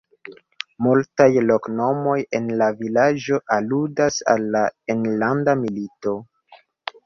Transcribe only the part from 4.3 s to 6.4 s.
al la enlanda milito.